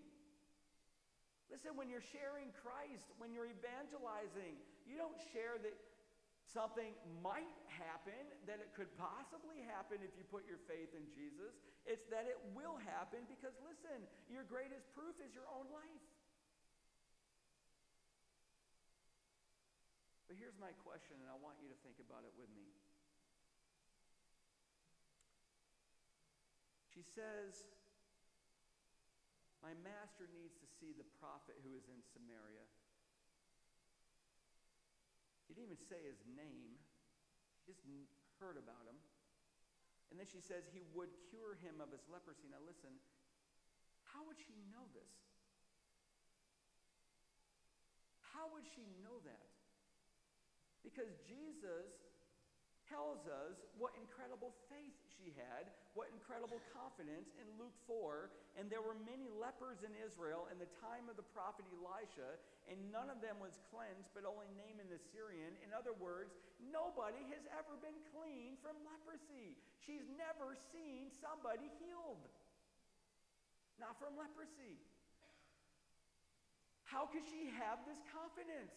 [1.48, 5.72] Listen, when you're sharing Christ, when you're evangelizing, you don't share that
[6.52, 6.92] something
[7.24, 11.56] might happen, that it could possibly happen if you put your faith in Jesus.
[11.88, 16.04] It's that it will happen because, listen, your greatest proof is your own life.
[20.28, 22.68] But here's my question, and I want you to think about it with me.
[26.98, 27.62] She says,
[29.62, 32.66] My master needs to see the prophet who is in Samaria.
[35.46, 36.74] She didn't even say his name,
[37.70, 37.86] she just
[38.42, 38.98] heard about him.
[40.10, 42.50] And then she says he would cure him of his leprosy.
[42.50, 42.98] Now, listen,
[44.10, 45.14] how would she know this?
[48.34, 49.54] How would she know that?
[50.82, 52.07] Because Jesus
[53.28, 58.32] us what incredible faith she had, what incredible confidence in Luke 4.
[58.58, 62.40] And there were many lepers in Israel in the time of the prophet Elisha,
[62.72, 65.54] and none of them was cleansed, but only Naaman the Syrian.
[65.62, 69.56] In other words, nobody has ever been clean from leprosy.
[69.84, 72.24] She's never seen somebody healed,
[73.78, 74.80] not from leprosy.
[76.88, 78.72] How could she have this confidence?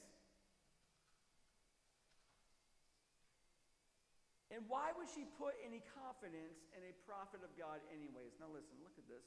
[4.50, 8.34] And why would she put any confidence in a prophet of God, anyways?
[8.42, 9.22] Now, listen, look at this.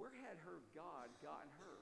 [0.00, 1.76] Where had her God gotten her?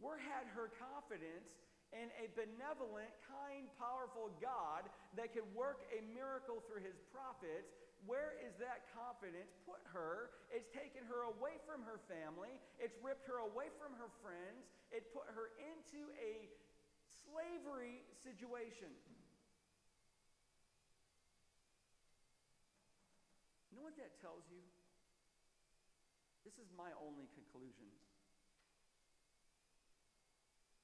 [0.00, 1.52] Where had her confidence
[1.92, 7.68] in a benevolent, kind, powerful God that could work a miracle through his prophets?
[8.08, 10.32] Where is that confidence put her?
[10.48, 15.12] It's taken her away from her family, it's ripped her away from her friends, it
[15.12, 16.48] put her into a
[17.30, 18.90] slavery situation.
[23.70, 24.62] You know what that tells you?
[26.42, 27.86] This is my only conclusion.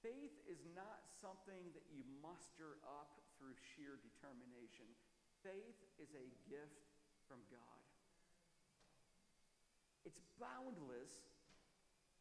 [0.06, 4.86] Faith is not something that you muster up through sheer determination.
[5.42, 6.86] Faith is a gift
[7.26, 7.80] from God.
[10.06, 11.10] It's boundless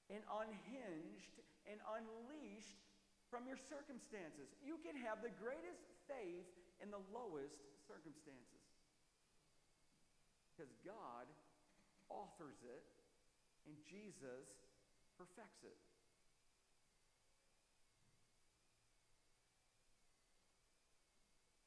[0.09, 1.37] and unhinged
[1.69, 2.84] and unleashed
[3.29, 4.53] from your circumstances.
[4.61, 6.47] You can have the greatest faith
[6.81, 7.57] in the lowest
[7.87, 8.63] circumstances.
[10.53, 11.27] Because God
[12.07, 12.85] authors it
[13.67, 14.47] and Jesus
[15.17, 15.79] perfects it.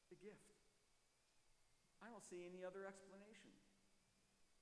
[0.09, 0.49] The gift.
[2.01, 3.51] I don't see any other explanation.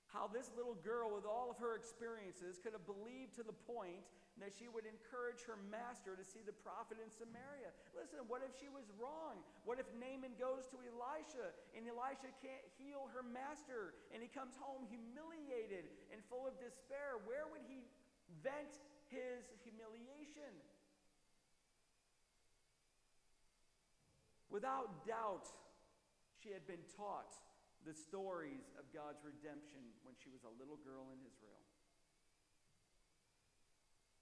[0.08, 4.08] How this little girl, with all of her experiences, could have believed to the point
[4.42, 7.74] that she would encourage her master to see the prophet in Samaria.
[7.98, 9.42] Listen, what if she was wrong?
[9.66, 14.54] What if Naaman goes to Elisha and Elisha can't heal her master and he comes
[14.62, 17.18] home humiliated and full of despair?
[17.26, 17.82] Where would he
[18.46, 18.78] vent
[19.10, 20.54] his humiliation?
[24.54, 25.50] Without doubt,
[26.40, 27.36] she had been taught
[27.84, 31.57] the stories of God's redemption when she was a little girl in Israel.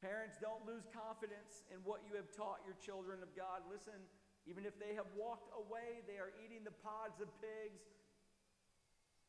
[0.06, 3.66] Parents, don't lose confidence in what you have taught your children of God.
[3.66, 3.98] Listen,
[4.46, 7.82] even if they have walked away, they are eating the pods of pigs.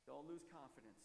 [0.05, 1.01] Don't lose confidence.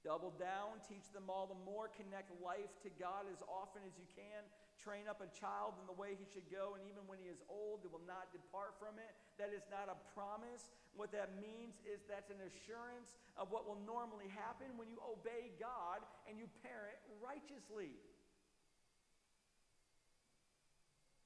[0.00, 4.08] Double down, teach them all the more, connect life to God as often as you
[4.16, 4.40] can.
[4.80, 7.44] Train up a child in the way he should go, and even when he is
[7.52, 9.12] old, he will not depart from it.
[9.36, 10.72] That is not a promise.
[10.96, 15.54] What that means is that's an assurance of what will normally happen when you obey
[15.60, 18.00] God and you parent righteously.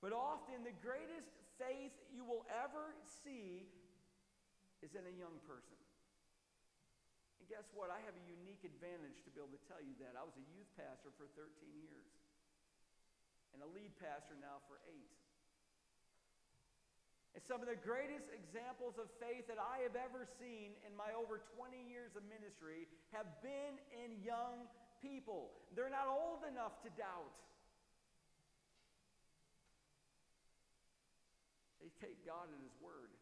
[0.04, 2.92] But often, the greatest faith you will ever
[3.24, 3.64] see
[4.84, 5.80] is in a young person.
[7.40, 7.88] And guess what?
[7.88, 10.14] I have a unique advantage to be able to tell you that.
[10.14, 11.48] I was a youth pastor for 13
[11.80, 12.12] years
[13.56, 15.16] and a lead pastor now for eight.
[17.32, 21.12] And some of the greatest examples of faith that I have ever seen in my
[21.12, 24.68] over 20 years of ministry have been in young
[25.04, 25.52] people.
[25.76, 27.32] They're not old enough to doubt.
[32.00, 33.12] Take God at His word.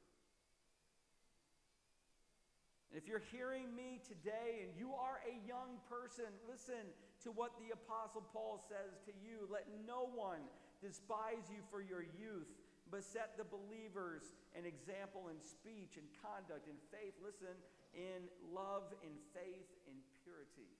[2.94, 6.86] And if you're hearing me today and you are a young person, listen
[7.26, 9.50] to what the Apostle Paul says to you.
[9.50, 10.46] Let no one
[10.78, 12.46] despise you for your youth,
[12.90, 17.18] but set the believers an example in speech and conduct and faith.
[17.18, 17.58] Listen,
[17.98, 20.70] in love, in faith, in purity.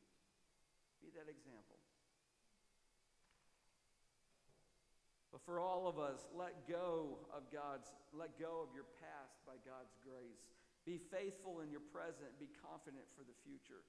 [1.03, 1.84] Be that example.
[5.35, 9.59] But for all of us, let go of God's, let go of your past by
[9.67, 10.47] God's grace.
[10.87, 12.31] Be faithful in your present.
[12.39, 13.83] Be confident for the future.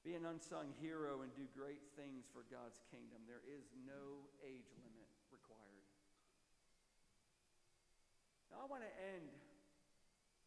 [0.00, 3.20] Be an unsung hero and do great things for God's kingdom.
[3.28, 5.84] There is no age limit required.
[8.48, 9.28] Now, I want to end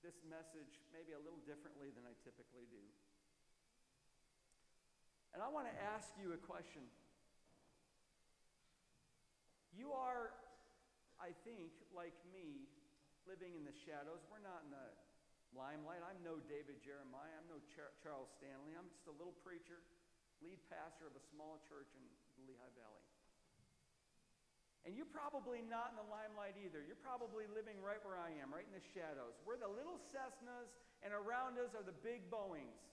[0.01, 2.81] this message maybe a little differently than I typically do.
[5.37, 6.81] And I want to ask you a question.
[9.79, 10.35] You are,
[11.23, 12.67] I think, like me,
[13.23, 14.19] living in the shadows.
[14.27, 14.87] We're not in the
[15.55, 16.03] limelight.
[16.03, 17.31] I'm no David Jeremiah.
[17.39, 18.75] I'm no Char- Charles Stanley.
[18.75, 19.79] I'm just a little preacher,
[20.43, 23.07] lead pastor of a small church in the Lehigh Valley.
[24.83, 26.83] And you're probably not in the limelight either.
[26.83, 29.39] You're probably living right where I am, right in the shadows.
[29.47, 30.71] We're the little Cessnas,
[31.07, 32.83] and around us are the big Boeings.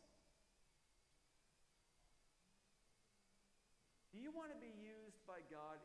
[4.14, 5.82] Do you want to be used by God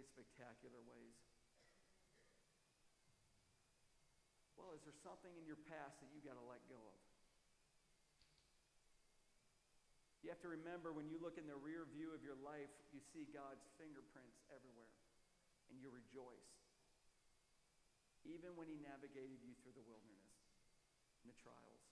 [0.00, 1.18] spectacular ways?
[4.56, 7.00] Well, is there something in your past that you've got to let go of?
[10.22, 13.02] You have to remember when you look in the rear view of your life, you
[13.10, 14.94] see God's fingerprints everywhere,
[15.66, 16.54] and you rejoice.
[18.22, 20.30] Even when He navigated you through the wilderness
[21.20, 21.82] and the trials.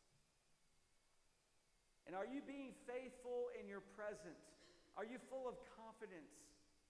[2.07, 4.39] And are you being faithful in your present?
[4.95, 6.31] Are you full of confidence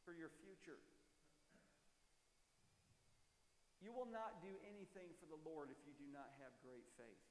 [0.05, 0.81] for your future?
[3.81, 7.25] You will not do anything for the Lord if you do not have great faith.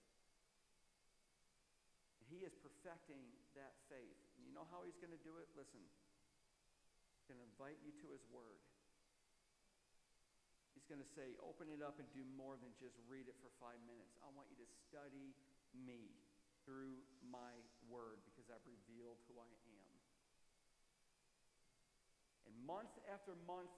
[2.30, 3.26] He is perfecting
[3.58, 4.18] that faith.
[4.42, 5.50] You know how he's going to do it?
[5.58, 5.82] Listen.
[7.18, 8.62] He's going to invite you to his word.
[10.78, 13.50] He's going to say, open it up and do more than just read it for
[13.62, 14.14] five minutes.
[14.26, 15.34] I want you to study
[15.74, 16.10] me
[16.66, 17.54] through my
[17.90, 19.90] word because I've revealed who I am.
[22.50, 23.74] And month after month,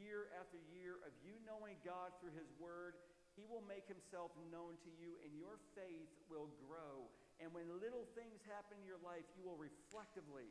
[0.00, 2.96] year after year of you knowing God through His Word,
[3.36, 7.06] He will make Himself known to you, and your faith will grow.
[7.38, 10.48] And when little things happen in your life, you will reflectively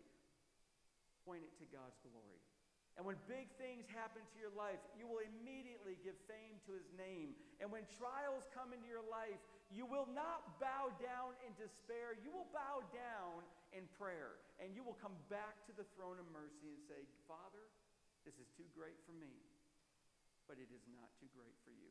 [1.26, 2.41] point it to God's glory.
[2.97, 6.84] And when big things happen to your life, you will immediately give fame to his
[7.00, 7.32] name.
[7.64, 9.39] And when trials come into your life,
[9.72, 12.20] you will not bow down in despair.
[12.20, 14.41] You will bow down in prayer.
[14.60, 17.72] And you will come back to the throne of mercy and say, Father,
[18.30, 19.34] this is too great for me,
[20.46, 21.90] but it is not too great for you.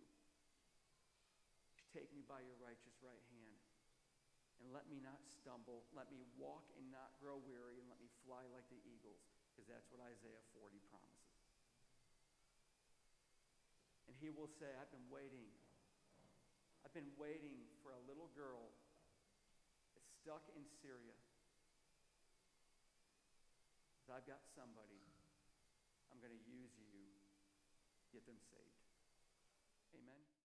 [1.91, 3.59] Take me by your righteous right hand
[4.63, 5.83] and let me not stumble.
[5.99, 9.67] Let me walk and not grow weary, and let me fly like the eagles, because
[9.71, 11.43] that's what Isaiah 40 promises.
[14.11, 15.47] And he will say, I've been waiting
[16.87, 18.71] I've been waiting for a little girl
[19.93, 21.19] that's stuck in Syria.
[24.09, 25.08] I've got somebody.
[26.19, 27.15] I'm going to use you.
[28.11, 28.68] Get them saved.